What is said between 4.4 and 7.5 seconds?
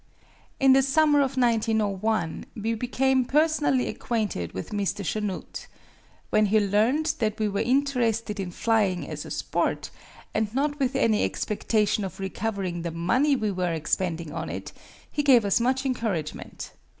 with Mr. Chanute. When he learned that we